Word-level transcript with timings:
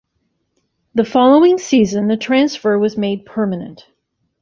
The 0.95 1.05
following 1.05 1.59
season, 1.59 2.07
the 2.07 2.17
transfer 2.17 2.79
was 2.79 2.97
made 2.97 3.23
permanent. 3.23 3.85